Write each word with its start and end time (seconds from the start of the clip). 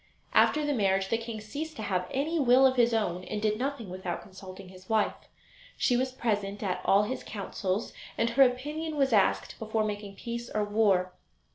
After 0.33 0.65
the 0.65 0.73
marriage 0.73 1.09
the 1.09 1.17
king 1.19 1.39
ceased 1.39 1.75
to 1.75 1.83
have 1.83 2.07
any 2.09 2.39
will 2.39 2.65
of 2.65 2.75
his 2.75 2.91
own 2.91 3.23
and 3.25 3.39
did 3.39 3.59
nothing 3.59 3.87
without 3.87 4.23
consulting 4.23 4.69
his 4.69 4.89
wife. 4.89 5.13
She 5.77 5.95
was 5.95 6.11
present 6.11 6.63
at 6.63 6.81
all 6.83 7.03
his 7.03 7.23
councils, 7.23 7.93
and 8.17 8.31
her 8.31 8.41
opinion 8.41 8.95
was 8.95 9.13
asked 9.13 9.59
before 9.59 9.83
making 9.83 10.15
peace 10.15 10.49
or 10.49 10.63
war. 10.63 11.13